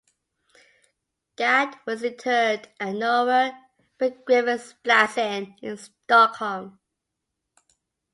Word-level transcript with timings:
Gadd 1.35 1.75
was 1.85 2.01
interred 2.01 2.67
at 2.79 2.95
Norra 2.95 3.51
begravningsplatsen 3.99 5.55
in 5.61 5.77
Stockholm. 5.77 6.79